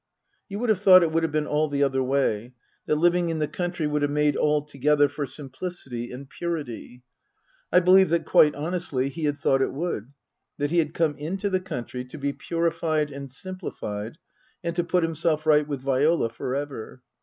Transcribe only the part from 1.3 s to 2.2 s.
been all the other